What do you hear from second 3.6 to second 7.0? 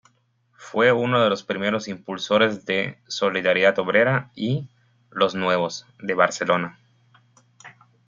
Obrera" y "Los Nuevos" de Barcelona.